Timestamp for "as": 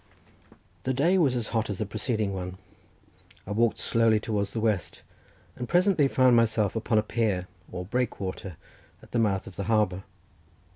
1.35-1.49, 1.69-1.77